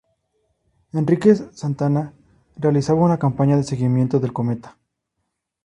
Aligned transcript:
Henríquez 0.93 1.43
Santana 1.53 2.11
realizaba 2.57 3.01
una 3.01 3.19
campaña 3.19 3.55
de 3.55 3.63
seguimiento 3.63 4.19
del 4.19 4.33
cometa. 4.33 4.75